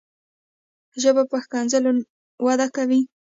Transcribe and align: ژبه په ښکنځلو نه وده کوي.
ژبه 1.01 1.23
په 1.31 1.37
ښکنځلو 1.43 1.91
نه 1.97 2.01
وده 2.45 2.67
کوي. 2.75 3.01